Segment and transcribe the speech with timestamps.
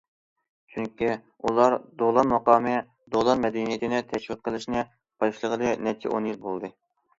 [0.75, 1.09] چۈنكى
[1.49, 2.73] ئۇلار دولان مۇقامى،
[3.17, 6.75] دولان مەدەنىيىتىنى تەشۋىق قىلىشنى باشلىغىلى نەچچە ئون يىل بولدى.